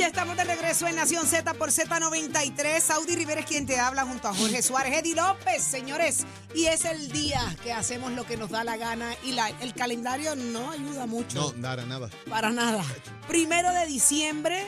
[0.00, 2.80] Ya estamos de regreso en Nación Z por Z93.
[2.80, 6.24] Saudi Rivera es quien te habla junto a Jorge Suárez, Eddie López, señores.
[6.54, 9.74] Y es el día que hacemos lo que nos da la gana y la- el
[9.74, 11.38] calendario no ayuda mucho.
[11.38, 12.08] No, nada, nada.
[12.30, 12.82] Para nada.
[13.28, 14.66] Primero de diciembre,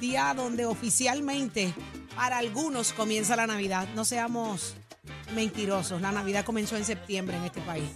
[0.00, 1.74] día donde oficialmente
[2.14, 3.88] para algunos comienza la Navidad.
[3.96, 4.74] No seamos
[5.34, 6.00] mentirosos.
[6.00, 7.88] La Navidad comenzó en septiembre en este país.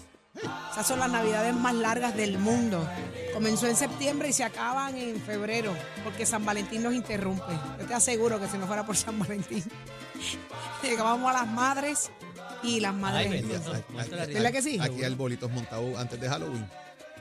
[0.72, 2.86] Esas son las navidades más largas del mundo.
[3.34, 5.74] Comenzó en septiembre y se acaban en febrero,
[6.04, 7.52] porque San Valentín nos interrumpe.
[7.78, 9.64] Yo te aseguro que si no fuera por San Valentín,
[10.82, 12.10] llegábamos a las madres
[12.62, 13.30] y las madres.
[13.30, 13.72] bendito.
[14.32, 14.78] ¿Verdad que sí?
[14.80, 16.66] Aquí hay bolitos montados antes de Halloween.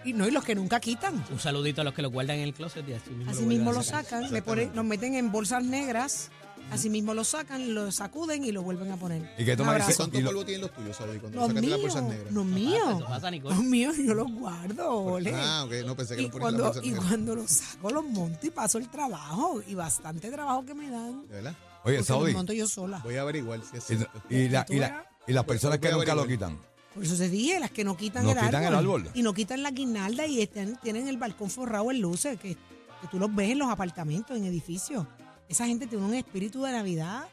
[0.03, 1.23] y no, y los que nunca quitan.
[1.29, 3.47] Un saludito a los que lo guardan en el closet y así mismo Así lo
[3.47, 6.29] mismo lo sacan, ponen, los meten en bolsas negras,
[6.71, 9.29] así mismo lo sacan, lo sacuden y lo vuelven a poner.
[9.37, 9.89] ¿Y qué Un toma abrazo.
[9.91, 12.09] ese- ¿Cuánto y lo- polvo tienen los tuyos, Saudi, cuando Los sacaste las míos, bolsas
[12.09, 12.33] negras?
[12.33, 13.55] los míos, Eso pasa, Nicole.
[13.55, 15.33] los míos, yo los guardo, ole.
[15.35, 17.07] Ah, ok, no pensé que Y lo ponían en las cuando, bolsas y negras.
[17.07, 19.61] cuando los saco, los monto y paso el trabajo.
[19.67, 21.21] Y bastante trabajo que me dan.
[21.27, 21.51] ¿De verdad?
[21.51, 22.99] Oye, Porque los Saudi, monto yo sola.
[23.03, 24.21] Voy a averiguar si es y, cierto.
[24.29, 26.51] y la- ¿Tú y la- y las personas que Voy a nunca lo averiguar.
[26.51, 26.67] quitan.
[26.93, 29.11] Por eso te dije, las que no quitan, No el, quitan el árbol, árbol.
[29.13, 33.07] Y no quitan la guirnalda y están, tienen el balcón forrado en luces, que, que
[33.11, 35.05] tú los ves en los apartamentos, en edificios.
[35.49, 37.27] Esa gente tiene un espíritu de Navidad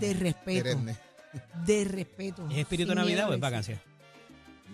[0.00, 0.62] de respeto.
[0.64, 0.96] Perenne.
[1.66, 2.46] De respeto.
[2.50, 3.76] ¿Es espíritu de Sin Navidad miedo o a es decir.
[3.76, 3.82] vacancia?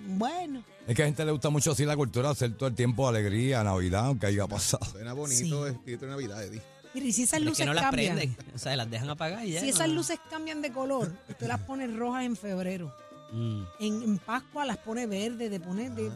[0.06, 3.08] Bueno, Es que a gente le gusta mucho así la cultura, hacer todo el tiempo
[3.08, 4.84] alegría, Navidad, aunque haya pasado.
[4.84, 6.60] Suena bonito espíritu de Navidad, Eddie.
[6.94, 8.16] mire, y si esas Es luces que no las cambian.
[8.16, 8.36] prenden.
[8.54, 9.60] O sea, las dejan apagar y ya.
[9.60, 12.94] Si no- esas luces cambian de color, usted las pone rojas en febrero.
[13.32, 13.62] Mm.
[13.80, 16.10] En, en Pascua las pone verde, de pone de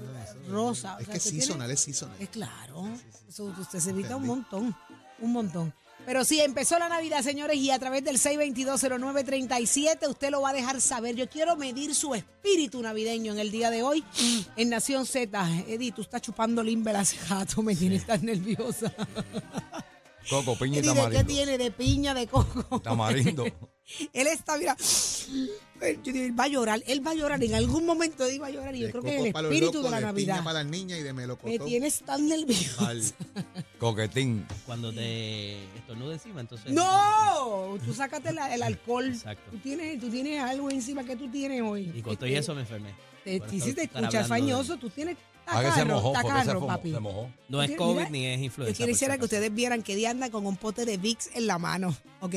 [0.48, 0.96] rosa.
[0.96, 2.16] O Es sea, que tiene- seasonal, es seasonal.
[2.20, 2.88] Es claro.
[3.28, 4.76] Eso usted se evita un montón.
[5.20, 5.72] Un montón.
[6.08, 10.52] Pero sí, empezó la Navidad, señores, y a través del 6220937 usted lo va a
[10.54, 11.14] dejar saber.
[11.14, 14.02] Yo quiero medir su espíritu navideño en el día de hoy
[14.56, 15.50] en Nación Z.
[15.68, 18.90] Eddie, tú estás chupando limber hace rato, me tienes tan nerviosa.
[20.30, 21.26] Coco, piña y ¿de qué tamarindo.
[21.26, 21.58] tiene?
[21.58, 22.80] De piña, de coco.
[22.80, 23.44] Tamarindo.
[24.12, 24.76] Él está, mira,
[25.80, 28.38] él, yo digo, él va a llorar, él va a llorar, en algún momento Eddie
[28.38, 30.44] va a llorar y yo De creo que es el espíritu de la Navidad.
[30.44, 31.26] para las niñas y de Me
[31.64, 32.84] tienes tan nervioso.
[32.86, 33.02] Al-
[33.78, 34.46] Coquetín.
[34.66, 36.70] Cuando te estornuda encima, entonces.
[36.72, 39.06] No, tú sácate la- el alcohol.
[39.08, 39.50] Exacto.
[39.52, 41.90] Tú tienes, tú tienes algo encima que tú tienes hoy.
[41.94, 42.90] Y con todo y eso me enfermé.
[43.24, 45.16] Te, Por te, si estar- te estar escuchas de- fañoso, tú tienes
[45.46, 46.92] A que se tacarro, mojó, se, tacarro, fumó, papi.
[46.92, 47.30] se mojó.
[47.48, 48.78] No es COVID mira, ni es influenza.
[48.80, 51.58] Yo quisiera que ustedes vieran que Eddie anda con un pote de Vicks en la
[51.58, 52.34] mano, ¿ok?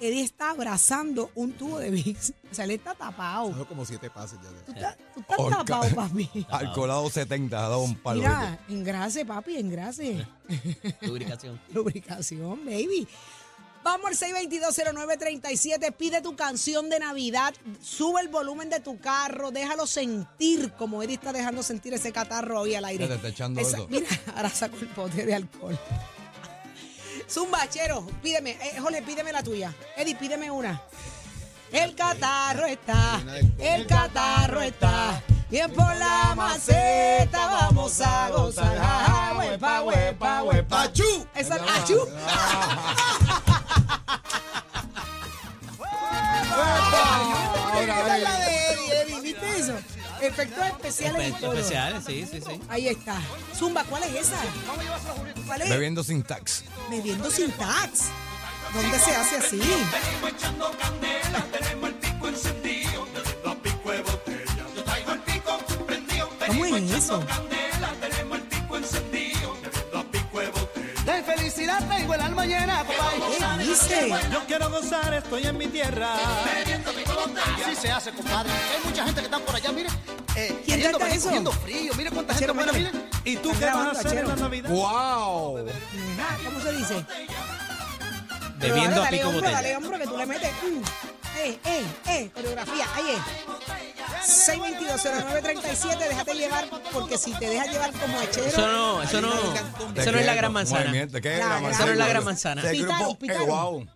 [0.00, 2.32] Eddie está abrazando un tubo de Vicks.
[2.50, 3.48] O sea, él está tapado.
[3.48, 4.48] Dejó como siete pases ya.
[4.64, 5.64] Tú estás, tú estás Orca.
[5.64, 6.30] tapado, papi.
[6.50, 8.20] Alcoholado 70, ha dado un palo.
[8.20, 10.26] Mira, engrase, papi, engrase.
[11.02, 11.60] Lubricación.
[11.72, 13.06] Lubricación, baby.
[13.84, 19.86] Vamos al 6220937, pide tu canción de Navidad, sube el volumen de tu carro, déjalo
[19.86, 23.04] sentir como Eddie está dejando sentir ese catarro hoy al aire.
[23.04, 23.88] Ya te está echando Esa- eso.
[23.88, 25.78] Mira, ahora saco el pote de alcohol.
[27.28, 29.72] Zumbachero, pídeme, eh, Jole, pídeme la tuya.
[29.96, 30.80] Eddie, pídeme una.
[31.70, 33.20] El catarro está,
[33.58, 35.22] el catarro está.
[35.50, 38.78] Bien por la maceta, vamos a gozar.
[38.80, 40.82] Ah, Huepa, huepa, huepa.
[40.82, 41.26] ¡Achú!
[41.34, 42.06] Esa, achú.
[47.80, 48.44] Esa es
[50.20, 52.60] Efectos especiales Efectos especiales, sí, sí, sí.
[52.68, 53.20] Ahí está.
[53.56, 54.36] Zumba, ¿cuál es esa?
[55.46, 55.70] ¿Cuál es?
[55.70, 56.64] Bebiendo sin tax.
[56.90, 58.06] Bebiendo sin tax.
[58.74, 59.60] ¿Dónde se hace así?
[66.46, 67.22] ¿Cómo es eso?
[71.04, 72.84] De felicidad tengo el alma llena.
[72.86, 74.10] ¿Qué dice?
[74.30, 76.14] Yo quiero gozar, estoy en mi tierra.
[77.80, 78.50] Se hace, compadre.
[78.52, 79.88] Hay mucha gente que está por allá, mire.
[80.36, 81.26] Eh, ¿Quién queriendo canta venir eso?
[81.28, 81.92] cogiendo frío.
[81.94, 82.90] Mire cuánta Achero, gente mire.
[83.24, 84.36] ¿Y tú qué vas a en la.
[84.36, 84.70] Navidad?
[84.70, 85.66] ¡Wow!
[86.44, 87.04] ¿Cómo se dice?
[88.58, 89.56] Bebiendo a dale, pico hombro, botella.
[89.62, 90.50] dale, hombro, que tú le metes.
[90.52, 90.82] mm,
[91.38, 93.20] eh, eh, eh, coreografía, ahí es.
[94.48, 98.46] 6220937, déjate llevar, porque si te dejas llevar como hechero.
[98.46, 99.30] Eso no, eso no.
[99.92, 100.92] ¿De Eso no es la gran manzana.
[101.02, 102.62] Eso no es la gran manzana.
[102.62, 103.46] Pitaron, eh, pitaron.
[103.46, 103.86] wow.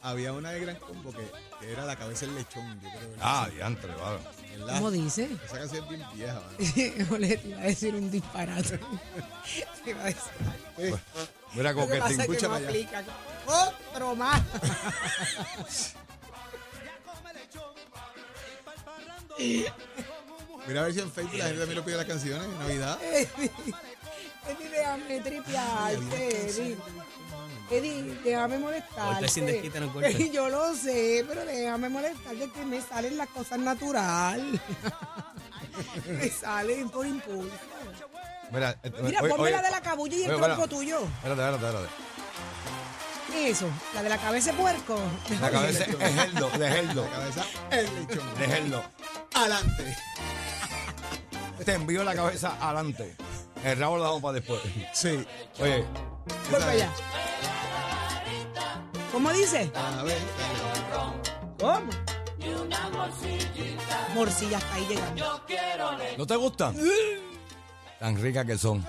[0.00, 1.28] Había una de Gran Combo que,
[1.60, 3.10] que era la cabeza del lechón, yo creo.
[3.20, 4.18] Ah, diantre, vale.
[4.58, 4.74] ¿verdad?
[4.74, 5.28] ¿Cómo dice?
[5.46, 6.42] Esa canción es bien vieja.
[7.08, 8.78] Jole, te iba a decir un disparate.
[9.84, 11.00] Te iba a decir.
[11.54, 12.20] Mira, Lo que pasa coquetín.
[12.20, 13.06] es que escúchame no allá.
[13.92, 14.42] Otro más.
[20.66, 22.98] Mira a ver si en Facebook la gente también lo pide las canciones en Navidad.
[24.48, 26.76] Eddie, déjame tripearte, Eddie.
[27.70, 30.30] Eddie, déjame golpe.
[30.32, 34.60] Yo lo sé, pero déjame molestarte que me salen las cosas natural.
[36.06, 37.52] me salen por impulso.
[38.50, 41.00] Mira, eh, Mira, ponme la de la cabulla y el oye, tronco tuyo.
[41.02, 41.88] Espérate, espérate, espérate.
[43.30, 43.68] ¿Qué es eso?
[43.94, 44.98] La de la cabeza de puerco.
[45.42, 48.34] La cabeza es geldo, de geldo, La cabeza, el lechón.
[48.38, 48.84] de geldo.
[49.34, 49.96] Adelante.
[51.62, 53.14] Te envío la cabeza adelante.
[53.64, 54.60] El rabo lo damos para después.
[54.92, 55.26] Sí.
[55.60, 55.84] Oye,
[56.50, 56.90] Voy para allá.
[59.12, 59.70] ¿Cómo dice?
[59.74, 60.18] A ver.
[61.58, 61.90] ¿Cómo?
[64.14, 65.42] Morcilla hasta ahí llegando.
[66.16, 66.76] ¿no te gustan?
[67.98, 68.84] Tan ricas que son.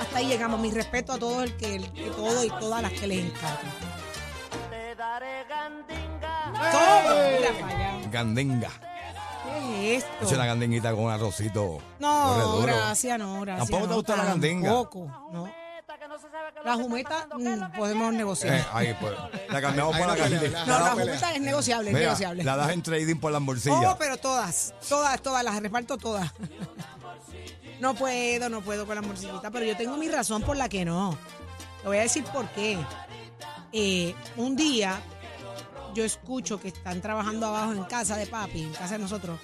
[0.00, 0.60] Hasta ahí llegamos.
[0.60, 3.60] Mi respeto a todo el que, el que todo y todas las que les encanta.
[6.54, 7.14] ¿Cómo?
[7.38, 8.08] Mira para allá.
[8.10, 8.70] Gandinga.
[9.60, 10.26] ¿Qué es esto?
[10.26, 11.78] Es una gandinguita con un arrocito.
[11.98, 13.68] No, gracias, no, gracias.
[13.68, 14.68] ¿Tampoco te no, gusta la gandinga?
[14.68, 15.60] Tampoco, no.
[16.64, 18.54] La jumeta mm, podemos negociar.
[18.54, 19.12] Eh, ahí, pues.
[19.50, 20.64] La cambiamos por la gandinga.
[20.66, 22.44] no, la jumeta es negociable, es Mira, negociable.
[22.44, 23.78] la das en trading por las morcillas.
[23.86, 26.32] Oh, pero todas, todas, todas, las reparto todas.
[27.80, 30.84] No puedo, no puedo con la morcillita, pero yo tengo mi razón por la que
[30.84, 31.16] no.
[31.80, 32.78] Te voy a decir por qué.
[33.72, 35.00] Eh, un día
[35.94, 39.38] yo escucho que están trabajando abajo en casa de papi, en casa de nosotros,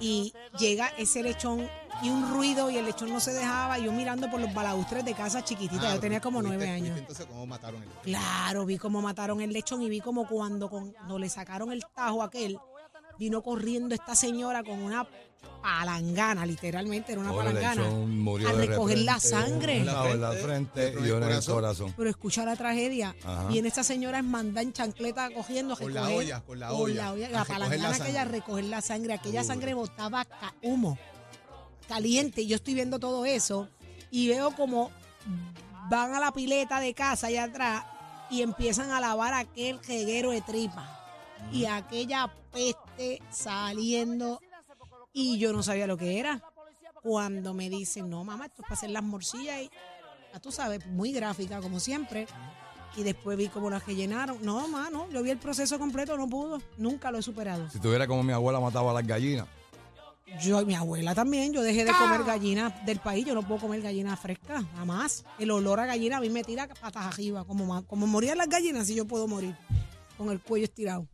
[0.00, 1.68] y llega ese lechón
[2.02, 5.04] y un ruido y el lechón no se dejaba, y yo mirando por los balaustres
[5.04, 6.98] de casa chiquitita, Ah, yo tenía como ¿viste- nueve años.
[6.98, 11.18] Entonces, ¿cómo mataron el Claro, vi cómo mataron el lechón y vi como cuando, cuando
[11.18, 12.58] le sacaron el tajo a aquel,
[13.18, 15.06] vino corriendo esta señora con una
[15.62, 19.78] palangana, literalmente era una Pobre palangana, a recoger la sangre.
[19.78, 19.86] en
[20.20, 21.54] la frente otro y en el en corazón.
[21.54, 21.94] corazón.
[21.96, 23.14] Pero escucha la tragedia.
[23.24, 23.46] Ajá.
[23.48, 26.94] Viene esta señora es manda en chancleta cogiendo Con la olla, con la con olla,
[26.94, 29.14] la, olla, la recoger la palangana aquella recoger la sangre.
[29.14, 30.98] Aquella sangre botaba ca- humo
[31.88, 32.42] caliente.
[32.42, 33.68] Y Yo estoy viendo todo eso
[34.10, 34.90] y veo como
[35.90, 37.84] van a la pileta de casa allá atrás
[38.30, 41.00] y empiezan a lavar aquel jeguero de tripa.
[41.52, 44.40] Y aquella peste saliendo.
[45.12, 46.42] Y yo no sabía lo que era.
[47.02, 49.62] Cuando me dicen, no, mamá, esto es para hacer las morcillas.
[49.62, 49.70] Y,
[50.32, 52.26] ya tú sabes, muy gráfica, como siempre.
[52.96, 54.38] Y después vi cómo las rellenaron.
[54.42, 56.60] No, mano, yo vi el proceso completo, no pudo.
[56.78, 57.68] Nunca lo he superado.
[57.70, 59.46] Si tuviera como mi abuela mataba a las gallinas.
[60.40, 63.60] Yo y mi abuela también, yo dejé de comer gallinas del país, yo no puedo
[63.60, 65.24] comer gallinas frescas, jamás.
[65.38, 68.86] El olor a gallina a mí me tira patas arriba, como, como morían las gallinas,
[68.86, 69.54] si yo puedo morir,
[70.16, 71.06] con el cuello estirado.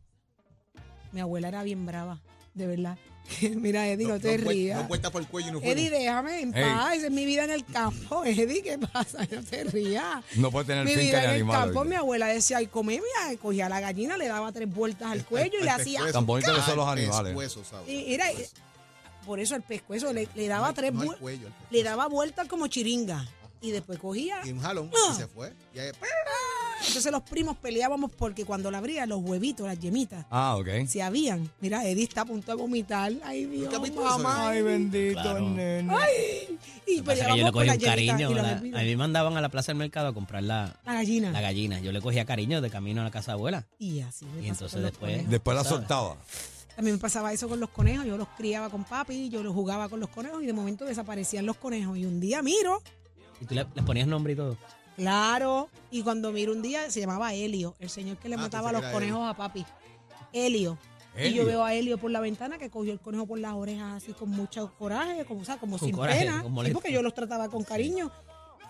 [1.13, 2.21] Mi abuela era bien brava,
[2.55, 2.99] de verdad.
[3.57, 4.79] Mira, Eddie, no, te rías.
[4.79, 5.59] dos vueltas por el cuello y no.
[5.63, 8.25] Eddie, déjame en paz, esa es mi vida en el campo.
[8.27, 9.19] Eddie, ¿qué pasa?
[9.31, 10.25] No te rías.
[10.37, 11.65] No puede tener Mi finca vida en el animales.
[11.67, 15.13] campo, mi abuela decía, ay, come, mira, cogía a la gallina, le daba tres vueltas
[15.13, 16.11] al cuello y le hacía...
[16.11, 17.23] Tan bonitos que son los Ah, animales.
[17.35, 17.89] pescuezo, ¿sabes?
[17.89, 18.49] Y mira, eh,
[19.27, 21.53] por eso el pescuezo le, le daba tres No el vueltas.
[21.71, 23.29] Le daba vueltas como chiringa.
[23.63, 24.41] Y después cogía.
[24.45, 25.13] Y un jalón Ah.
[25.13, 25.53] y se fue.
[25.75, 25.91] Y ahí,
[26.87, 30.87] Entonces los primos peleábamos porque cuando la abría, los huevitos, las yemitas, Ah, ok.
[30.89, 31.51] se habían.
[31.61, 33.13] Mira, Eddie está a punto de vomitar.
[33.25, 34.49] Ay, Dios, ¿Nunca has visto eso, mamá.
[34.49, 35.41] Ay, bendito Claro.
[35.51, 35.83] nene.
[35.83, 36.49] Y Lo que pasa
[36.87, 38.31] es que peleábamos yo le por cogí las un yemitas cariño.
[38.31, 38.81] y los la- hervidos.
[38.81, 41.31] a mí me mandaban a la plaza del mercado a comprar la, La gallina.
[41.33, 41.81] la gallina.
[41.81, 43.67] Yo le cogía cariño de camino a la casa de abuela.
[43.79, 45.31] Y así me Y pasó entonces con los después- conejos.
[45.31, 45.79] Después la ¿Sabes?
[45.79, 46.17] soltaba.
[46.77, 48.07] A mí me pasaba eso con los conejos.
[48.07, 51.45] Yo los criaba con papi, yo los jugaba con los conejos y de momento desaparecían
[51.45, 51.99] los conejos.
[51.99, 52.83] Y un día miro,
[53.41, 54.57] Y tú le, les ponías nombre y todo.
[55.01, 58.71] Claro, y cuando miro un día se llamaba Helio, el señor que le Ah, mataba
[58.71, 59.67] pensé los que era conejos a papi.
[60.33, 60.79] Helio.
[61.17, 61.43] Y Helio.
[61.43, 64.13] yo veo a Helio por la ventana que cogió el conejo por las orejas así
[64.13, 66.43] con mucho coraje, como, o sea, como Con sin coraje, pena.
[66.43, 66.75] con Sí, molestia.
[66.75, 68.11] porque yo los trataba con cariño.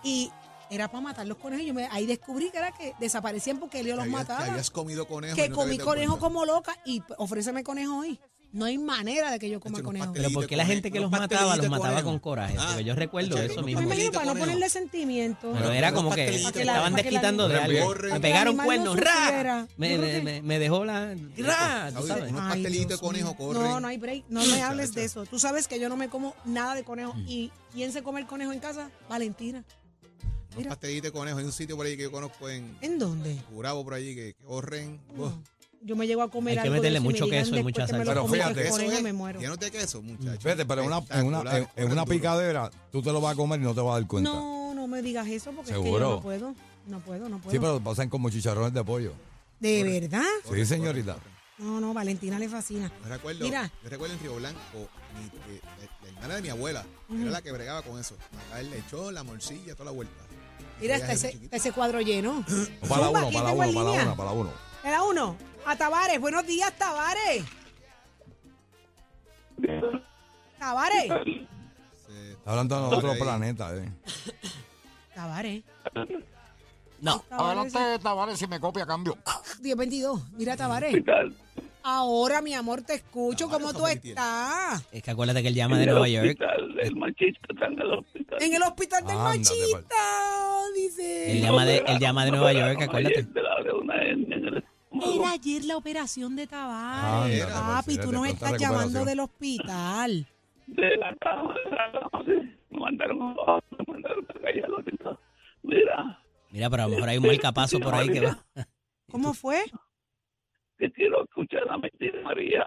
[0.03, 0.31] Y
[0.71, 1.65] era para matar los conejos.
[1.65, 4.45] Yo me- ahí descubrí que era que desaparecían porque Helio los habías, mataba.
[4.45, 5.33] habías comido conejo.
[5.33, 6.27] y Que no te comí habías dado conejo cuenta.
[6.27, 8.19] como loca y p- ofréceme conejo hoy.
[8.53, 10.11] No hay manera de que yo coma Hecho, conejo.
[10.13, 12.09] Pero ¿por qué la gente que los mataba los mataba conejo.
[12.09, 12.55] con coraje?
[12.59, 13.81] Ah, Porque yo recuerdo eso Me mismo.
[13.81, 15.53] imagino pastelito para no ponerle sentimiento.
[15.53, 17.95] Pero era como que estaban desquitando de algo.
[18.11, 19.67] Me pegaron cuernos, no ¡ra!
[19.77, 21.15] Me, dejó la...
[21.37, 21.91] ¡ra!
[21.95, 22.29] ¿Tú sabes?
[22.29, 23.63] Unos Ay, pastelitos de conejo corren.
[23.63, 24.25] No, no hay break.
[24.27, 25.25] No me hables de eso.
[25.25, 27.13] Tú sabes que yo no me como nada de conejo.
[27.27, 28.89] ¿Y quién se come el conejo en casa?
[29.09, 29.63] Valentina.
[30.55, 31.37] Unos pastelitos de conejo.
[31.37, 33.37] Hay un sitio por ahí que yo conozco en ¿En dónde?
[33.49, 34.99] Curabo por allí que, que corren.
[35.83, 37.39] Yo me llego a comer Hay que algo de meterle eso y me mucho digan
[37.39, 38.11] queso y después mucha que me lo salsa.
[38.13, 39.39] Pero comí fíjate, Eso es me muero.
[39.39, 40.43] llenos de queso, muchachos.
[40.43, 43.35] Fíjate, pero en una, en una, en, en una picadera, tú te lo vas a
[43.35, 44.29] comer y no te vas a dar cuenta.
[44.31, 46.53] No, no me digas eso porque es que no puedo.
[46.87, 47.51] No puedo, no puedo.
[47.51, 49.13] Sí, pero pasan como chicharrones de pollo.
[49.59, 50.23] ¿De verdad?
[50.53, 51.17] Sí, señorita.
[51.57, 52.91] No, no, Valentina le fascina.
[53.03, 53.71] Yo recuerdo, Mira.
[53.83, 54.59] yo recuerdo en Río Blanco,
[55.15, 58.15] mi- eh, la, la hermana de mi abuela, era la que bregaba con eso.
[58.33, 60.13] Matar el lechón, la morcilla, toda la vuelta.
[60.79, 61.55] Y Mira, ella está desde ese, chiquita.
[61.55, 62.43] está ese cuadro lleno.
[62.89, 64.03] Para la Zumba, uno, ¿quién para la tengo en uno, para la línea?
[64.05, 64.49] uno, para la uno.
[64.83, 65.37] Era uno.
[65.65, 66.19] A Tavares.
[66.19, 67.43] Buenos días, Tavares.
[70.59, 71.07] Tavares,
[72.07, 73.91] Se- Está hablando de otro planeta, eh.
[75.13, 75.63] Tavares.
[76.99, 77.19] No.
[77.29, 77.73] Tavares.
[78.01, 79.17] Tavares, si me copia, cambio.
[79.61, 80.21] 1022.
[80.33, 80.95] Mira, Tavares.
[81.83, 83.49] Ahora, mi amor, te escucho.
[83.49, 84.83] ¿Cómo tú estás?
[84.91, 86.37] Es que acuérdate que él llama de Nueva York.
[88.39, 89.95] En el hospital del Ándate, machista,
[90.67, 91.39] Él dice.
[91.41, 93.27] llama de, él llama de Nueva York, acuérdate.
[95.03, 97.41] Era ayer la operación de Tavares.
[97.43, 100.27] Ándate, Papi, por tú nos estás llamando del hospital.
[100.67, 102.57] de la cama, de la cama, sí.
[102.69, 105.19] Me mandaron abajo, me mandaron para allá al hospital.
[105.63, 108.45] Mira, Mira, pero a lo mejor hay un marcapaso por ahí que va.
[109.11, 109.61] ¿Cómo fue?
[110.77, 112.65] que quiero escuchar la mentira María.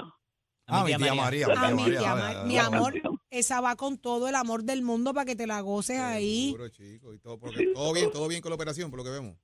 [0.66, 1.48] Ah, mi tía María.
[1.56, 2.94] Ah, mi María, tía dale, Ma- dale, mi amor,
[3.28, 6.46] esa va con todo el amor del mundo para que te la goces ahí.
[6.52, 9.10] Seguro, chico, y todo, porque todo bien, todo bien con la operación, por lo que
[9.10, 9.36] vemos.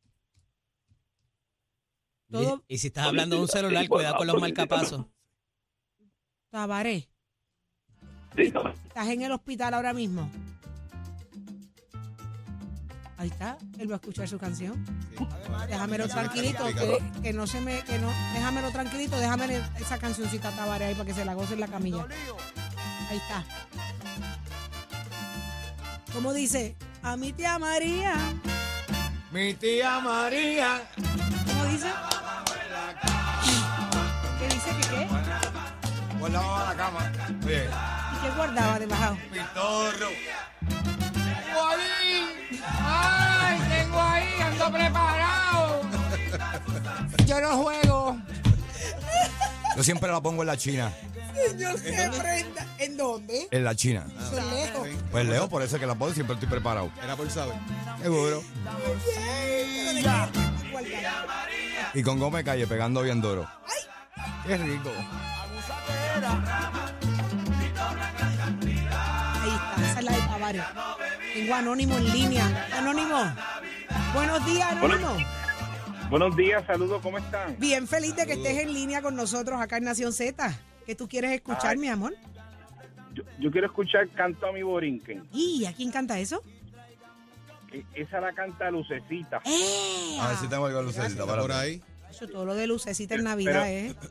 [2.31, 5.07] Todo- Y si estás hablando de un celular, cuidado con los marcapasos.
[8.37, 8.75] Dígame.
[8.87, 10.31] estás en el hospital ahora mismo.
[13.17, 14.83] Ahí está, él va a escuchar su canción.
[15.17, 15.27] Sí.
[15.69, 20.89] Déjamelo tranquilito, que, que no se me, que no, déjamelo tranquilito, déjame esa cancioncita Tavares
[20.89, 22.07] ahí para que se la goce en la camilla.
[23.11, 23.45] Ahí está.
[26.15, 26.77] ¿Cómo dice?
[27.03, 28.15] A mi tía María.
[29.33, 30.91] Mi tía María.
[31.47, 31.89] ¿Cómo dice?
[34.71, 36.19] ¿Qué dice que qué?
[36.19, 37.12] Guardaba la cama.
[37.45, 39.17] Oye, ¿Y qué guardaba debajo?
[39.33, 40.09] mi torro.
[42.83, 44.29] ¡Ay, tengo ahí!
[44.43, 45.81] ¡Ando preparado!
[47.27, 48.19] Yo no juego.
[49.77, 50.93] Yo siempre la pongo en la China.
[51.49, 52.67] Señor, se prenda.
[52.79, 53.49] ¿En dónde?
[53.50, 54.05] En la China.
[54.33, 54.89] Es lejos.
[55.11, 56.91] Pues Leo, por eso es que la pongo siempre estoy preparado.
[57.03, 57.55] Era por saber.
[58.03, 58.43] Seguro.
[61.95, 63.49] Y con Gómez Calle pegando bien duro.
[64.47, 64.90] Qué rico.
[69.42, 70.62] Ahí está, esa es la de Tavares.
[71.35, 72.68] Tengo Anónimo en línea.
[72.76, 73.18] Anónimo.
[74.14, 75.16] Buenos días, Anónimo.
[76.11, 77.56] Buenos días, saludos, ¿cómo están?
[77.59, 80.52] Bien feliz de que estés en línea con nosotros acá en Nación Z.
[80.85, 81.76] ¿Qué tú quieres escuchar, Ay.
[81.78, 82.14] mi amor?
[83.14, 85.23] Yo, yo quiero escuchar Canto a mi Borinquen.
[85.32, 86.42] ¿Y a quién canta eso?
[87.73, 89.40] E- Esa la canta Lucecita.
[89.44, 90.18] ¡Eh!
[90.20, 91.80] A ver si tengo algo lucecita para por ahí.
[92.11, 93.95] Eso, todo lo de lucecita en Navidad, ¿eh?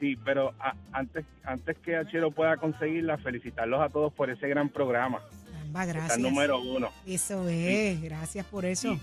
[0.00, 4.70] Sí, pero a- antes antes que Achero pueda conseguirla, felicitarlos a todos por ese gran
[4.70, 5.20] programa.
[5.66, 6.16] Está gracias.
[6.16, 6.90] el número uno.
[7.06, 8.98] Eso es, gracias por eso.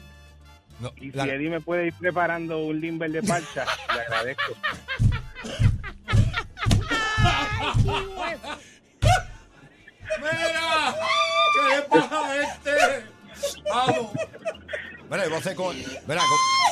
[0.79, 4.53] No, Y la- si Eddie me puede ir preparando un limber de parcha, le agradezco.
[10.19, 10.95] ¡Mira!
[11.53, 13.05] ¿Qué le pasa a este?
[13.69, 14.11] ¡Vamos!
[15.09, 15.75] Mira, hacer con.
[15.77, 16.21] Mira,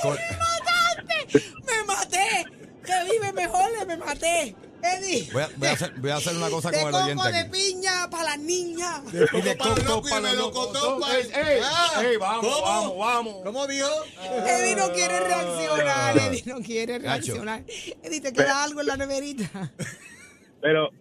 [0.03, 0.11] con.
[0.15, 0.44] con-
[1.65, 2.45] ¡Me maté!
[2.85, 3.85] ¡Que vive mejor!
[3.87, 4.55] ¡Me maté!
[4.83, 5.27] Eddie.
[5.33, 7.31] voy, a, voy, a hacer, voy a hacer una cosa de con el coco oyente
[7.31, 7.49] de aquí.
[7.49, 9.01] piña para las niñas.
[9.11, 11.01] Y de Coco para coco loco y de para los melocotón locos.
[11.07, 11.61] para- ¡Ey, ey!
[11.63, 12.61] Ah, vamos, ¿cómo?
[12.65, 13.35] vamos, vamos!
[13.45, 13.87] ¿Cómo dijo?
[14.45, 16.17] Eddie no quiere reaccionar.
[16.19, 17.63] Eddie no quiere reaccionar.
[18.03, 19.71] Eddie, ¿te queda algo en la neverita?
[20.61, 20.91] Pero,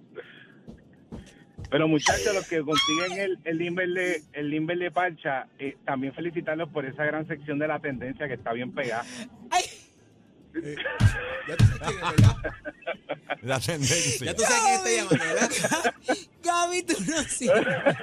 [1.70, 6.14] pero muchachos, los que consiguen el, el limber de, el limber de parcha, eh, también
[6.14, 9.04] felicitarlos por esa gran sección de la tendencia que está bien pegada.
[9.50, 9.64] Ay,
[11.48, 12.36] Ya tú sabes, ¿verdad?
[13.42, 14.26] La tendencia.
[14.26, 15.94] Ya tú sabes quién está llamando, ¿verdad?
[16.42, 17.96] Gaby, tú no sirves.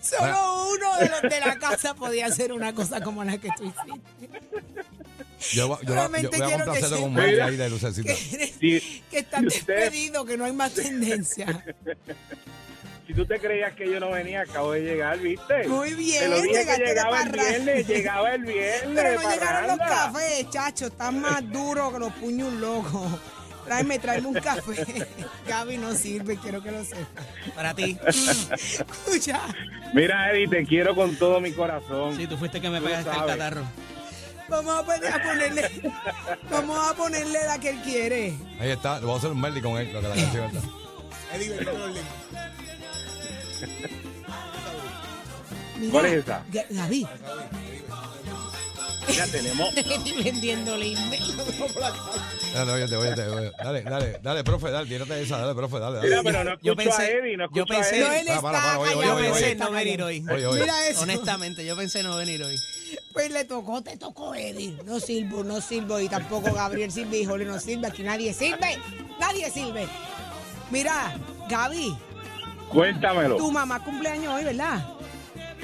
[0.00, 3.64] Solo uno de los de la casa podía hacer una cosa como la que tú
[3.64, 4.30] hiciste.
[5.52, 8.12] Yo, yo, yo, voy a complacerlo con ahí de lucecita.
[8.14, 11.64] Que, eres- que estás usted- despedido, que no hay más tendencia.
[13.12, 15.68] Si tú te creías que yo no venía, acabo de llegar, ¿viste?
[15.68, 18.92] Muy bien, Te lo dije que llegaste de llegaba el viernes, llegaba el viernes.
[18.94, 20.86] Pero no llegaron los cafés, chacho.
[20.86, 23.06] Están más duros que los puños locos.
[23.66, 25.06] Tráeme, tráeme un café.
[25.46, 27.24] Gaby no sirve, quiero que lo sepas.
[27.54, 27.98] Para ti.
[28.06, 29.40] Escucha.
[29.92, 32.16] Mira, Eddie, te quiero con todo mi corazón.
[32.16, 33.62] Sí, tú fuiste que me Tú pegaste el catarro.
[34.48, 35.70] Vamos a, poner- a ponerle,
[36.50, 38.34] vamos a ponerle la que él quiere.
[38.60, 40.68] Ahí está, le voy a hacer un melody con él, lo que la canción está.
[41.34, 41.54] Eddie,
[45.78, 46.44] Mira, ¿Cuál es esa?
[46.70, 47.06] Gaby.
[49.16, 49.68] Ya tenemos.
[49.76, 50.94] Estoy vendiéndole
[52.54, 53.56] Dale, óyete, óyete, óyete.
[53.62, 56.30] Dale, dale, dale, profe, dale, tírate esa, dale, profe, dale, Mira, dale.
[56.30, 58.04] pero no Yo escucho a pensé- Eddie, no yo escucho a pensé- Eddie.
[58.04, 60.24] No, él Para, está para, para, oye, callado, oye, Yo oye, pensé no venir hoy.
[60.32, 60.60] Oye, oye.
[60.60, 61.00] Mira eso.
[61.02, 62.56] Honestamente, yo pensé no venir hoy.
[63.12, 64.76] Pues le tocó, te tocó Eddie.
[64.84, 65.98] No sirvo, no sirvo.
[65.98, 67.88] Y tampoco Gabriel sirve, híjole, no sirve.
[67.88, 68.78] Aquí nadie sirve.
[69.18, 69.88] Nadie sirve.
[70.70, 71.14] Mira,
[71.48, 71.96] Gaby,
[72.72, 73.36] Cuéntamelo.
[73.36, 74.84] tu mamá cumpleaños hoy, ¿verdad?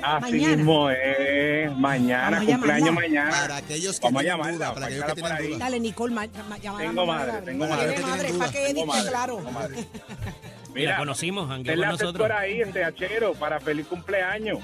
[0.00, 0.56] Así Mañana.
[0.56, 1.76] mismo es.
[1.76, 3.30] Mañana, cumpleaños mañana.
[3.32, 5.58] Para aquellos que Vamos a tienen llamarla, para aquellos que tienen.
[5.58, 6.88] Dale, Nicole, ma- Tengo madre, Gabriel.
[6.88, 7.32] tengo Tiene madre.
[7.32, 9.40] madre, Tengo para que edite, madre, claro.
[9.52, 9.76] madre.
[10.76, 12.28] Y la conocimos, denle con nosotros.
[12.28, 14.58] por ahí, este Achero, para feliz cumpleaños.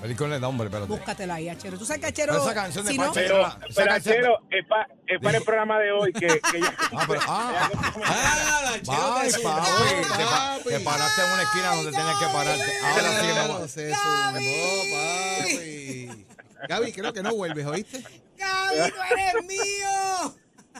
[0.00, 0.88] Feliz con el nombre, espérate.
[0.92, 1.76] Búscatela ahí, Achero.
[1.76, 2.32] Tú sabes que Achero.
[2.34, 5.20] Pero esa canción de si no, Pache- Pero, Esa pero canción- Achero, es, pa- es
[5.20, 6.74] para el programa de hoy, que, que ya...
[6.92, 7.70] Ah, pero, ah,
[8.04, 12.26] Ah, la chica Ay, papi, te, pa- te paraste en una esquina donde tenías que
[12.26, 12.78] pararte.
[12.84, 16.26] Ahora sí que me Claro, se sumó, papi.
[16.68, 18.04] Gaby, creo que no vuelves, ¿oíste?
[18.36, 20.34] Gaby, tú eres mío.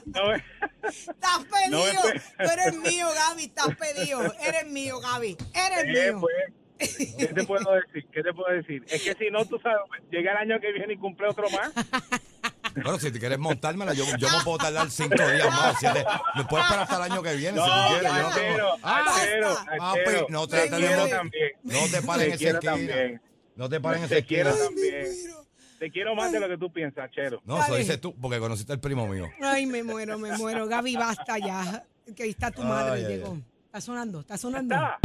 [0.07, 2.03] No, Estás No, pedido.
[2.39, 3.45] Tú eres mío, Gaby.
[3.45, 4.33] Estás pedido.
[4.41, 5.37] Eres mío, Gaby.
[5.55, 6.21] Eres eh, mío.
[6.21, 6.35] pues,
[6.79, 8.07] ¿Qué te puedo decir?
[8.13, 8.85] ¿Qué te puedo decir?
[8.89, 9.79] Es que si no, tú sabes,
[10.11, 11.73] llega el año que viene y cumple otro más.
[12.75, 15.77] Bueno, si te quieres montármela, yo, yo me puedo tardar cinco días más.
[15.81, 16.05] siete.
[16.37, 18.13] Me puedes esperar hasta el año que viene No, si tú quieres.
[18.13, 18.69] Yo no tengo...
[18.83, 20.27] Achero, Papi, Achero.
[20.29, 21.51] no te trates de quiero montar- también.
[21.65, 23.21] No te pares en Te esa esquina.
[23.57, 24.67] No te pares en esa Te quiero esquina.
[24.69, 25.07] también.
[25.81, 27.41] Te quiero más de lo que tú piensas, Achero.
[27.45, 29.29] No, eso dices tú, porque conociste al primo mío.
[29.43, 30.67] Ay, me muero, me muero.
[30.69, 31.85] Gaby, basta ya.
[32.17, 32.93] Que ahí está tu madre.
[32.93, 33.33] Ay, ay, llegó.
[33.35, 33.45] ay.
[33.67, 34.75] Está sonando, está sonando.
[34.75, 34.99] ¿Está?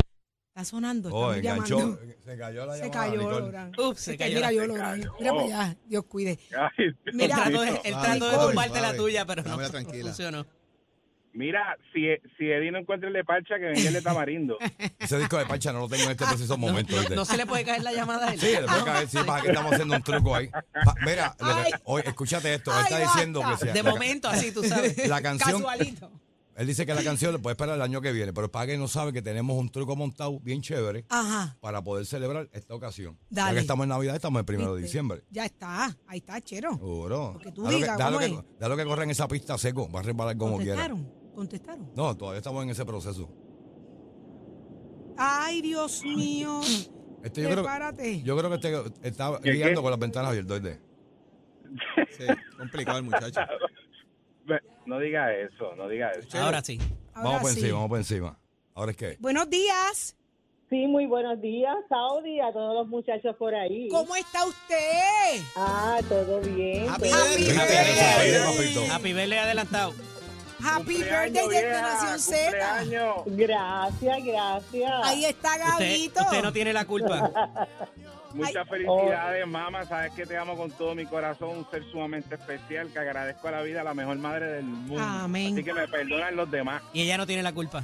[0.53, 1.10] Está sonando.
[1.12, 1.79] Oh, estamos enganchó.
[1.79, 2.13] llamando.
[2.24, 3.72] Se cayó la Se llamada, cayó, Nicole.
[3.89, 5.00] Ups, se cayó Mira, yo, se Lorán.
[5.01, 5.13] cayó.
[5.19, 5.77] Mira para allá.
[5.88, 6.39] Dios cuide.
[6.55, 7.36] Ay, Él Mira.
[7.38, 10.05] Suave, trató de tumbarte la tuya, pero no, tranquila.
[10.05, 10.45] funcionó.
[11.36, 12.01] Mira, si,
[12.38, 14.60] si Eddie no encuentra el de parcha, que venga el de tamarindo.
[15.00, 16.95] Ese disco de Pancha no lo tengo en este preciso momento.
[17.15, 18.39] no- se le puede caer la llamada a él.
[18.39, 20.50] Sí, le puede caer, sí, para que estamos haciendo un truco ahí.
[20.50, 21.72] Pa- mira, lo que- Ay.
[21.86, 22.72] oye, escúchate esto.
[22.72, 25.07] Ay, está diciendo que si De la, momento, así, tú sabes.
[25.07, 26.12] la canción, Casualito.
[26.55, 28.77] Él dice que la canción le puede esperar el año que viene, pero para que
[28.77, 31.57] no sabe que tenemos un truco montado bien chévere Ajá.
[31.62, 33.17] para poder celebrar esta ocasión.
[33.29, 33.55] Ya Dale.
[33.55, 34.88] que estamos en Navidad, estamos el primero de ¿Viste?
[34.88, 35.24] diciembre.
[35.31, 35.95] Ya está.
[36.07, 36.72] Ahí está, Chero.
[36.74, 37.33] Seguro.
[37.33, 40.00] Lo que tú Déjalo digas, déjalo ¿cómo que, que corra en esa pista seco, va
[40.01, 40.88] a resbalar como quiera.
[40.89, 41.33] Contestaron.
[41.33, 41.91] Contestaron.
[41.95, 43.29] No, todavía estamos en ese proceso.
[45.17, 46.62] Ay, Dios mío.
[47.24, 48.22] Este, yo, creo, Prepárate.
[48.24, 50.62] yo creo que este está ¿Qué, guiando con las ventanas abiertas.
[52.15, 52.25] Sí,
[52.60, 53.41] complicado el muchacho.
[54.86, 56.38] No diga eso, no diga eso.
[56.40, 56.80] Ahora sí.
[57.13, 57.60] Ahora Vamos por sí.
[57.60, 58.40] encima, vamos por encima.
[58.75, 59.18] Ahora es que.
[59.20, 60.16] Buenos días.
[60.70, 63.88] Sí, muy buenos días, Saudi, a todos los muchachos por ahí.
[63.90, 65.42] ¿Cómo está usted?
[65.55, 66.90] Ah, todo bien.
[66.90, 68.31] Happy todo birthday.
[68.31, 68.44] bien.
[68.44, 68.94] Papito.
[68.94, 69.94] Happy birthday adelantado.
[70.64, 72.84] Happy birthday de Nación Z.
[73.27, 74.92] Gracias, gracias.
[75.03, 76.22] Ahí está Usted, Gabito.
[76.22, 77.31] usted no tiene la culpa.
[78.33, 79.85] Muchas felicidades, mamá.
[79.85, 81.57] Sabes que te amo con todo mi corazón.
[81.59, 85.00] Un ser sumamente especial que agradezco a la vida, la mejor madre del mundo.
[85.03, 85.53] Amén.
[85.53, 86.81] Así que me perdonan los demás.
[86.93, 87.83] Y ella no tiene la culpa.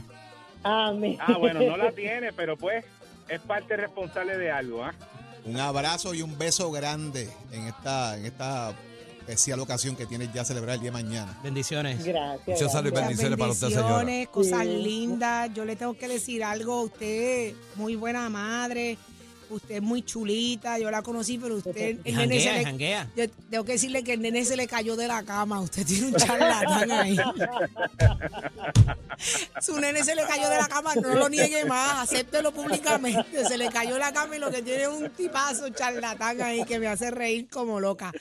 [0.63, 1.17] Amén.
[1.21, 2.83] Ah, bueno, no la tiene, pero pues
[3.27, 4.93] es parte responsable de algo, ¿ah?
[5.45, 8.73] Un abrazo y un beso grande en esta, en esta
[9.19, 11.37] especial ocasión que tienes ya a celebrar el día de mañana.
[11.43, 12.03] Bendiciones.
[12.03, 12.47] Gracias.
[12.47, 13.97] Muchas salud y bendiciones para usted, señora.
[13.97, 14.77] Bendiciones, cosas Sí.
[14.83, 15.53] lindas.
[15.53, 16.81] Yo le tengo que decir algo.
[16.81, 18.97] Usted, muy buena madre.
[19.49, 20.77] Usted es muy chulita.
[20.77, 23.09] Yo la conocí, pero usted, el nene se le, janguea.
[23.15, 25.59] yo tengo que decirle que el nene se le cayó de la cama.
[25.59, 27.17] Usted tiene un charlatán ahí.
[29.61, 33.45] Su nene se le cayó de la cama, no lo niegue más, acéptelo públicamente.
[33.45, 36.79] Se le cayó la cama y lo que tiene es un tipazo charlatán ahí que
[36.79, 38.11] me hace reír como loca.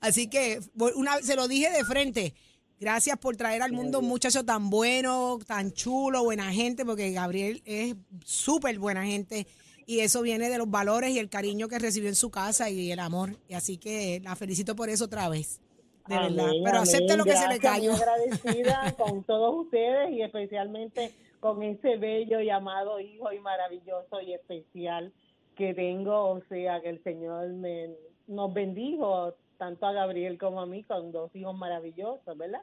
[0.00, 0.60] Así que
[0.96, 2.34] una, se lo dije de frente.
[2.80, 7.60] Gracias por traer al mundo un muchacho tan bueno, tan chulo, buena gente, porque Gabriel
[7.66, 9.46] es súper buena gente
[9.90, 12.92] y eso viene de los valores y el cariño que recibió en su casa y
[12.92, 13.30] el amor.
[13.48, 15.60] Y así que la felicito por eso otra vez.
[16.06, 16.50] De Amén, verdad.
[16.62, 16.82] Pero amén.
[16.82, 17.90] acepte lo que se le cayó.
[17.90, 24.32] muy agradecida con todos ustedes y especialmente con ese bello llamado hijo y maravilloso y
[24.32, 25.12] especial
[25.56, 26.34] que tengo.
[26.34, 27.90] O sea, que el Señor me,
[28.28, 32.62] nos bendijo tanto a Gabriel como a mí con dos hijos maravillosos, ¿verdad?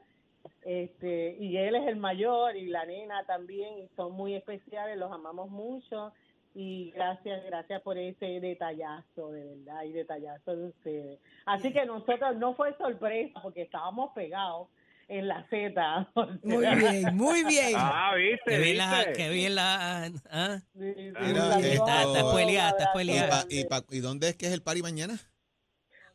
[0.64, 5.12] Este, y él es el mayor y la nena también y son muy especiales, los
[5.12, 6.14] amamos mucho
[6.60, 11.20] y gracias, gracias por ese detallazo, de verdad, y detallazo de ustedes.
[11.46, 14.68] Así que nosotros no fue sorpresa porque estábamos pegados
[15.08, 16.10] en la Z.
[16.44, 17.74] Muy bien, muy bien.
[17.76, 19.06] Ah, viste, Qué bien la...
[19.16, 20.58] Qué bien la ah.
[20.74, 24.52] Mira, Está, esto- está spoileada, está ¿Y, pa- y pa- ¿Y dónde es que es
[24.54, 25.14] el party mañana?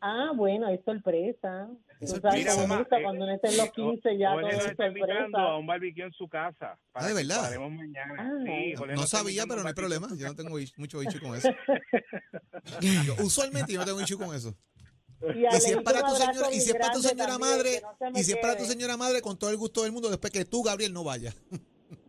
[0.00, 1.68] Ah, bueno, es sorpresa.
[2.02, 2.36] Es Tú sorpresa.
[2.36, 4.60] sabes cómo Mira, es esto, eh, cuando uno está en los 15 ya Jorge todo
[4.60, 6.78] es está invitando a un barbecue en su casa.
[6.92, 7.58] Para Ah, ¿de verdad?
[7.70, 8.14] mañana.
[8.18, 8.30] Ah.
[8.44, 10.08] Sí, No está sabía, pero no hay problema.
[10.16, 11.48] Yo no tengo mucho issue con eso.
[13.06, 14.54] Yo, usualmente yo no tengo issue con eso.
[15.34, 17.82] Y, Y si es para tu señora, y si es para tu señora también, madre,
[18.00, 20.32] no y si es para tu señora madre, con todo el gusto del mundo, después
[20.32, 21.36] que tú, Gabriel, no vayas.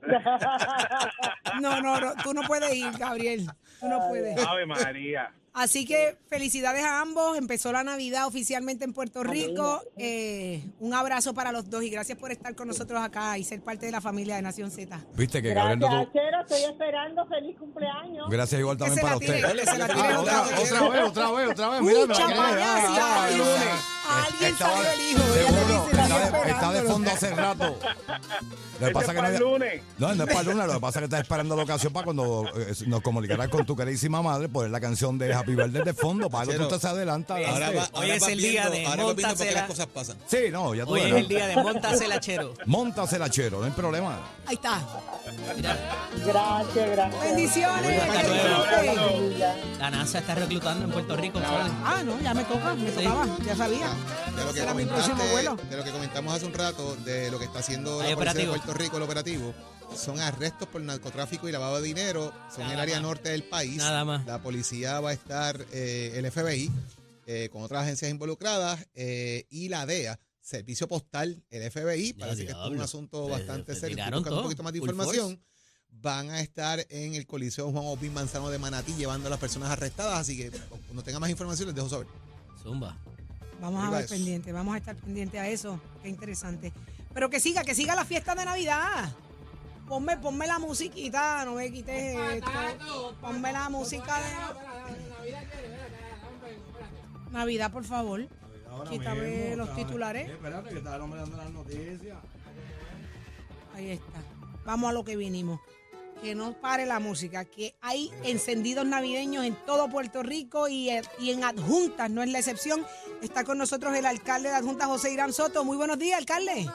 [1.61, 3.47] No, no, no, tú no puedes ir, Gabriel.
[3.79, 4.37] Tú no puedes.
[4.45, 5.33] Ave María.
[5.53, 7.37] Así que felicidades a ambos.
[7.37, 9.81] Empezó la Navidad oficialmente en Puerto Rico.
[9.97, 13.61] Eh, un abrazo para los dos y gracias por estar con nosotros acá y ser
[13.61, 14.99] parte de la familia de Nación Z.
[15.15, 16.01] Viste que Gabriel no.
[16.01, 17.25] Estoy esperando.
[17.27, 18.29] Feliz cumpleaños.
[18.29, 19.43] Gracias igual también para usted.
[19.45, 19.69] otra, vez.
[20.71, 21.81] otra vez, otra vez, otra vez.
[21.81, 23.23] Mira, me Mucha sa-
[24.05, 25.23] a alguien salió el hijo,
[26.17, 26.53] está, de, esperándolo.
[26.53, 27.79] está de fondo hace rato.
[28.79, 29.81] Lo que pasa que no, el había- lunes.
[29.97, 31.93] no, no es para el lunes, lo que pasa es que estás esperando la ocasión
[31.93, 35.83] para cuando eh, nos comunicarás con tu queridísima madre, poner la canción de Happy Birthday
[35.83, 37.35] de fondo, para que tú Chero, te se adelanta.
[37.35, 39.53] Ahora va, Hoy ahora es vas el día viendo- de ahora vas viendo por qué
[39.53, 40.17] las cosas pasan.
[40.27, 41.19] Sí, no, ya tú Hoy es verás.
[41.21, 42.53] el día de Montasela Chero.
[42.65, 44.19] Móntase la chero, no hay problema.
[44.47, 44.81] Ahí está.
[45.55, 45.77] Mira,
[46.25, 47.21] Gracias, gracias.
[47.23, 48.01] Bendiciones.
[48.81, 49.45] Que
[49.79, 51.71] la NASA está reclutando en Puerto Rico, ¿sabes?
[51.85, 52.95] Ah, no, ya me toca, me Sí.
[53.03, 53.87] tocaba, ya sabía.
[54.35, 55.55] De lo, que Será mi próximo vuelo.
[55.69, 58.33] de lo que comentamos hace un rato, de lo que está haciendo Hay la Policía
[58.33, 58.51] de operativo.
[58.65, 59.53] Puerto Rico, el operativo,
[59.95, 63.03] son arrestos por narcotráfico y lavado de dinero, son en el Nada área más.
[63.03, 63.77] norte del país.
[63.77, 64.25] Nada más.
[64.25, 66.69] La policía va a estar, eh, el FBI,
[67.25, 72.45] eh, con otras agencias involucradas, eh, y la DEA, Servicio Postal, el FBI, Ya, parece
[72.45, 72.83] que esto es un diablo.
[72.83, 75.41] asunto Se- bastante se serio, estoy tiraron buscando un todo, poquito más de full información.
[75.89, 79.69] Van a estar en el Coliseo Juan Opín Manzano de Manatí llevando a las personas
[79.69, 80.49] arrestadas, así que
[80.87, 82.07] cuando tenga más información les dejo saber.
[82.61, 82.97] Zumba.
[83.63, 84.13] Vamos a Arriba ver eso.
[84.15, 85.79] pendiente, vamos a estar pendiente a eso.
[86.01, 86.73] Qué interesante.
[87.13, 89.09] Pero que siga, que siga la fiesta de Navidad.
[89.87, 93.15] Ponme, ponme la musiquita, no me quites esto.
[93.21, 94.33] Ponme la música de
[97.31, 98.27] Navidad, por favor.
[98.89, 100.29] Quítame los titulares.
[100.29, 102.17] Espérate, que está el hombre dando las noticias.
[103.75, 104.19] Ahí está.
[104.65, 105.61] Vamos a lo que vinimos.
[106.21, 111.01] Que no pare la música, que hay encendidos navideños en todo Puerto Rico y, eh,
[111.19, 112.85] y en Adjuntas, no es la excepción.
[113.21, 115.65] Está con nosotros el alcalde de Adjuntas, José Irán Soto.
[115.65, 116.65] Muy buenos días, alcalde.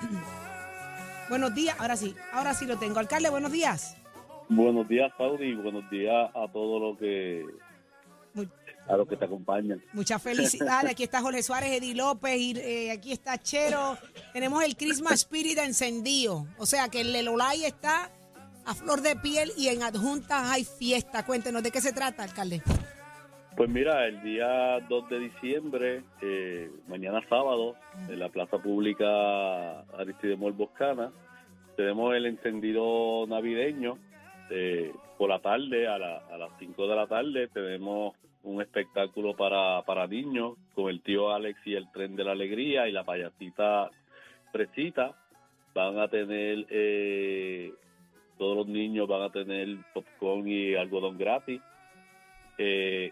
[1.28, 2.98] buenos días, ahora sí, ahora sí lo tengo.
[2.98, 3.96] Alcalde, buenos días.
[4.48, 7.44] Buenos días, Saudi, buenos días a todos los que
[8.88, 9.82] a los que te acompañan.
[9.92, 10.90] Muchas felicidades.
[10.90, 13.96] Aquí está Jorge Suárez, Eddie López, y eh, aquí está Chero.
[14.32, 16.46] Tenemos el Christmas Spirit encendido.
[16.58, 18.10] O sea que el Lelolay está
[18.66, 21.24] a flor de piel y en adjuntas hay fiesta.
[21.24, 22.62] Cuéntenos de qué se trata, alcalde.
[23.56, 27.76] Pues mira, el día 2 de diciembre, eh, mañana sábado,
[28.08, 31.12] en la Plaza Pública Aristide Boscana,
[31.76, 33.98] tenemos el encendido navideño.
[34.50, 39.34] eh, por la tarde, a, la- a las 5 de la tarde, tenemos un espectáculo
[39.34, 43.04] para, para niños con el tío Alex y el tren de la alegría y la
[43.04, 43.90] payasita
[44.52, 45.14] Fresita.
[45.74, 47.72] Van a tener, eh,
[48.38, 51.60] todos los niños van a tener popcorn y algodón gratis.
[52.58, 53.10] Eh,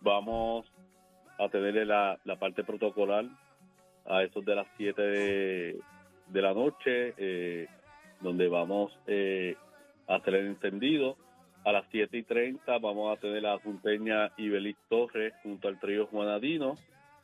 [0.00, 0.66] vamos
[1.38, 3.24] a tener la, la parte protocolar
[4.06, 5.80] a eso de las 7 de,
[6.28, 7.66] de la noche, eh,
[8.20, 9.56] donde vamos eh,
[10.06, 11.16] a hacer el encendido.
[11.64, 16.06] A las 7 y 30 vamos a tener la junteña Ibelis Torres junto al trío
[16.08, 16.76] Juanadino.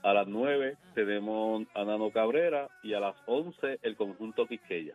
[0.02, 4.94] A las 9 tenemos a Nano Cabrera y a las 11 el conjunto Quisqueya.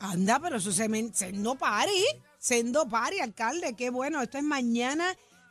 [0.00, 2.02] Anda, pero eso se me, sendo pari,
[2.38, 4.22] sendo pari, alcalde, qué bueno.
[4.22, 5.04] Esto es mañana,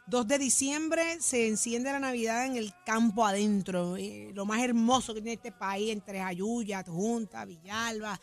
[0.07, 3.97] 2 de diciembre, se enciende la Navidad en el campo adentro.
[3.97, 8.19] eh, lo más hermoso que tiene este país, entre Ayuya, Junta, Villalba,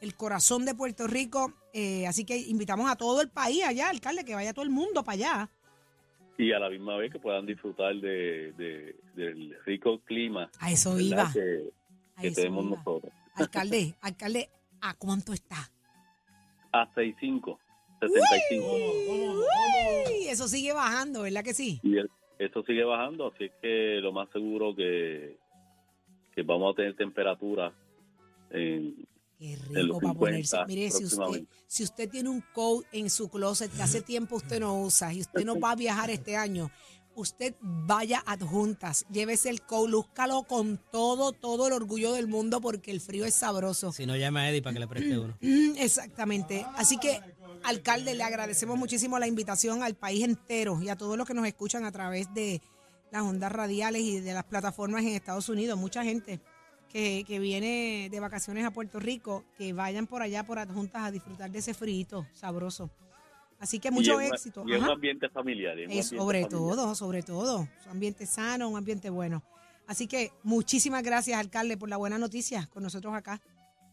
[0.00, 1.52] el corazón de Puerto Rico.
[1.78, 5.04] Eh, así que invitamos a todo el país allá, alcalde, que vaya todo el mundo
[5.04, 5.50] para allá.
[6.36, 10.94] Y a la misma vez que puedan disfrutar de, de- del rico clima A eso
[10.94, 11.08] ¿verdad?
[11.10, 11.32] iba.
[11.32, 11.70] que,
[12.16, 12.76] A que eso tenemos iba.
[12.76, 13.12] nosotros.
[13.34, 14.48] Alcalde, alcalde,
[14.80, 15.70] ¿a cuánto está?
[16.72, 17.58] A 65,
[18.00, 18.66] 65.
[18.66, 21.80] Uy, eso sigue bajando, ¿verdad que sí?
[21.82, 25.36] Y el- esto sigue bajando, así es que lo más seguro que,
[26.34, 27.72] que vamos a tener temperatura
[28.50, 28.94] en,
[29.38, 30.56] Qué rico para ponerse.
[30.56, 34.36] 50 Mire, si usted, si usted tiene un coat en su closet que hace tiempo
[34.36, 36.70] usted no usa y usted no va a viajar este año,
[37.14, 42.60] usted vaya a adjuntas, llévese el coat, lúzcalo con todo, todo el orgullo del mundo
[42.60, 43.92] porque el frío es sabroso.
[43.92, 45.36] Si no, llama a Eddie para que le preste uno.
[45.78, 46.66] Exactamente.
[46.74, 47.20] Así que,
[47.64, 51.46] alcalde, le agradecemos muchísimo la invitación al país entero y a todos los que nos
[51.46, 52.60] escuchan a través de
[53.10, 55.78] las ondas radiales y de las plataformas en Estados Unidos.
[55.78, 56.40] Mucha gente
[56.92, 61.10] que, que viene de vacaciones a Puerto Rico, que vayan por allá por adjuntas a
[61.10, 62.90] disfrutar de ese frío sabroso.
[63.60, 64.64] Así que mucho y en- éxito.
[64.66, 65.74] Y en un ambiente familiar.
[65.74, 66.50] un Es ambiente sobre familiar.
[66.76, 67.58] todo, sobre todo.
[67.60, 69.42] Un ambiente sano, un ambiente bueno.
[69.86, 73.40] Así que muchísimas gracias, alcalde, por la buena noticia con nosotros acá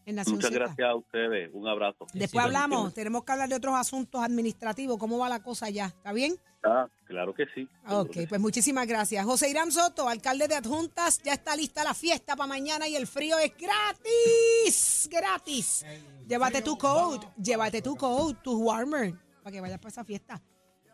[0.06, 0.58] en Nación Muchas Z.
[0.64, 1.50] gracias a ustedes.
[1.52, 2.06] Un abrazo.
[2.14, 6.12] Después hablamos, tenemos que hablar de otros asuntos administrativos, cómo va la cosa ya, ¿está
[6.12, 6.36] bien?
[6.62, 7.68] Ah, claro que sí.
[7.88, 9.24] Ok, pues muchísimas gracias.
[9.24, 13.06] José Irán Soto, alcalde de Adjuntas, ya está lista la fiesta para mañana y el
[13.06, 15.84] frío es gratis, gratis.
[16.26, 20.40] Llévate tu coat, llévate tu coat, tu warmer, para que vayas para esa fiesta.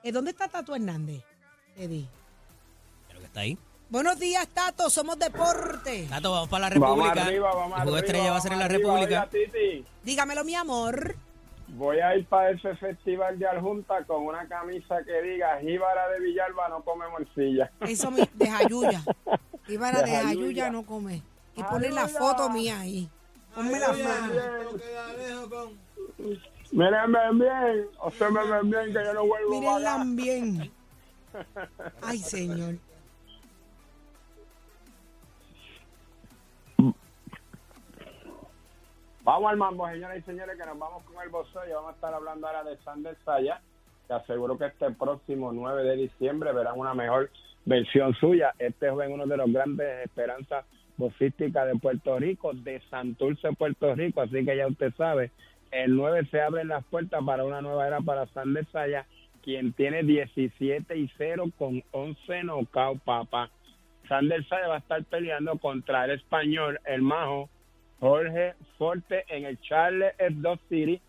[0.03, 1.23] Eh, ¿Dónde está Tato Hernández?
[1.77, 2.09] Eddie.
[3.09, 3.59] Creo que está ahí.
[3.93, 4.89] Buenos días, Tato.
[4.89, 6.07] Somos deporte.
[6.09, 7.27] Tato, vamos para la Vamos República.
[7.27, 9.27] arriba, vamos el juego arriba, estrella va a ser en la vamos arriba.
[9.29, 9.55] República.
[9.69, 11.15] Oiga, Dígamelo, mi amor.
[11.69, 16.21] voy a ir para ese festival de Aljunta con una camisa que diga Jíbara de
[16.21, 17.71] Villalba no come morcilla.
[17.81, 19.03] Eso mi- de Jayuya.
[19.69, 20.71] Ibarra de De Jayuya Jayuya.
[20.71, 21.21] no come.
[21.55, 23.11] Y poner la foto mía ahí.
[23.55, 24.33] Ponme la mano.
[26.73, 30.73] Miren, ven bien, o se me ven bien que yo no vuelvo Mírenla bien.
[32.03, 32.77] Ay, señor.
[39.25, 41.95] Vamos al mambo, señoras y señores, que nos vamos con el boxeo y vamos a
[41.95, 43.61] estar hablando ahora de Sander Saya.
[44.09, 47.31] Te aseguro que este próximo 9 de diciembre verán una mejor
[47.65, 48.53] versión suya.
[48.59, 50.65] Este es uno de los grandes esperanzas
[50.97, 54.23] boxísticas de Puerto Rico, de Santurce, Puerto Rico.
[54.23, 55.31] Así que ya usted sabe,
[55.71, 59.07] el 9 se abren las puertas para una nueva era para Sander Saya,
[59.41, 63.51] quien tiene 17 y 0 con 11 knockouts, papá.
[64.09, 67.49] Sander Saya va a estar peleando contra el español, el majo,
[68.03, 71.01] Jorge Forte en el Charles Hebdo City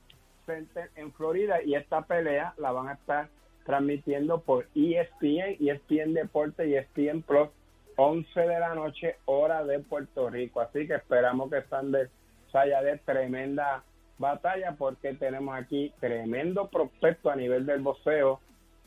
[0.45, 3.29] Center en Florida y esta pelea la van a estar
[3.65, 7.49] transmitiendo por ESPN, ESPN Deporte y ESPN Plus
[7.95, 10.61] 11 de la noche hora de Puerto Rico.
[10.61, 12.11] Así que esperamos que Sander
[12.51, 13.83] Saya de tremenda
[14.19, 18.39] batalla porque tenemos aquí tremendo prospecto a nivel del boxeo.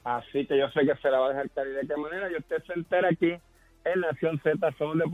[0.05, 2.31] Así que yo sé que se la va a dejar caer de qué manera.
[2.31, 3.37] Y usted se entera aquí
[3.85, 5.07] en Nación Z, son la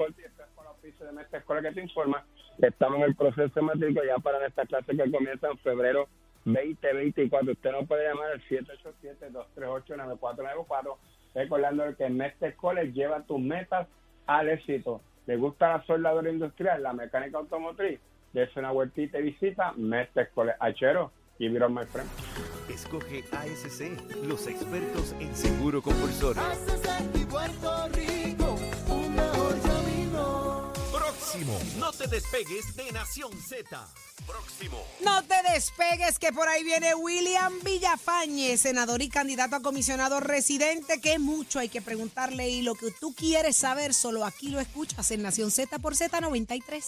[0.82, 2.24] oficio de nuestra escuela que te informa
[2.58, 6.08] que estamos en el proceso de matrícula ya para nuestra clase que comienza en febrero
[6.44, 7.52] 2024.
[7.52, 8.42] Usted nos puede llamar al
[9.56, 10.96] 787-238-9494,
[11.34, 13.86] recordando que en Mestre College lleva tus metas
[14.26, 15.00] al éxito.
[15.26, 18.00] ¿Le gusta la soldadura industrial, la mecánica automotriz?
[18.32, 20.56] Dese una vueltita y visita Mestre College.
[20.58, 22.08] Achero, y it my friend.
[22.68, 26.42] Escoge ASC, los expertos en seguro compulsorio.
[31.32, 31.58] Próximo.
[31.78, 33.88] No te despegues de Nación Z.
[34.26, 34.86] Próximo.
[35.00, 41.00] No te despegues que por ahí viene William Villafañe, senador y candidato a comisionado residente,
[41.00, 45.10] que mucho hay que preguntarle y lo que tú quieres saber solo aquí lo escuchas
[45.10, 46.82] en Nación Z por Z93.